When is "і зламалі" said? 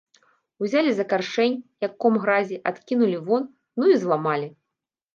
3.95-4.55